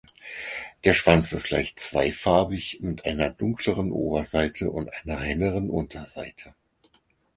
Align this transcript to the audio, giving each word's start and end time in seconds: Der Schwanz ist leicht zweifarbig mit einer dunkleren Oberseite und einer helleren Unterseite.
Der 0.83 0.93
Schwanz 0.93 1.31
ist 1.31 1.51
leicht 1.51 1.79
zweifarbig 1.79 2.79
mit 2.81 3.05
einer 3.05 3.29
dunkleren 3.29 3.91
Oberseite 3.91 4.71
und 4.71 4.89
einer 4.91 5.19
helleren 5.19 5.69
Unterseite. 5.69 6.55